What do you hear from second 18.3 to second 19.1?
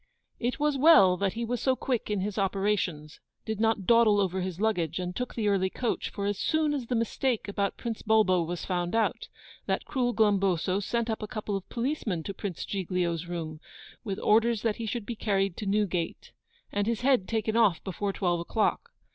o'clock.